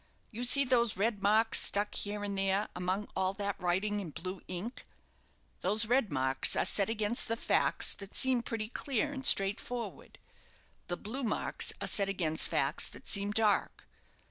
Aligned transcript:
You 0.31 0.43
see 0.45 0.65
those 0.65 0.97
red 0.97 1.21
marks 1.21 1.59
stuck 1.61 1.93
here 1.93 2.23
and 2.23 2.35
there, 2.35 2.69
among 2.75 3.07
all 3.15 3.33
that 3.35 3.55
writing 3.61 3.99
in 3.99 4.09
blue 4.09 4.41
ink. 4.47 4.83
Those 5.59 5.85
red 5.85 6.11
marks 6.11 6.55
are 6.55 6.65
set 6.65 6.89
against 6.89 7.27
the 7.27 7.37
facts 7.37 7.93
that 7.93 8.15
seem 8.15 8.41
pretty 8.41 8.69
clear 8.69 9.13
and 9.13 9.23
straightforward; 9.23 10.17
the 10.87 10.97
blue 10.97 11.23
marks 11.23 11.71
are 11.79 11.85
set 11.85 12.09
against 12.09 12.49
facts 12.49 12.89
that 12.89 13.07
seem 13.07 13.29
dark. 13.29 13.85